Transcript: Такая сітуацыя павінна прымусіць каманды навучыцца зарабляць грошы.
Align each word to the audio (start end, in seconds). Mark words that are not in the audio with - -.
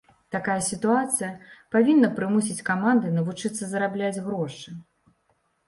Такая 0.35 0.55
сітуацыя 0.67 1.29
павінна 1.75 2.09
прымусіць 2.17 2.65
каманды 2.71 3.13
навучыцца 3.21 3.63
зарабляць 3.77 4.23
грошы. 4.27 4.69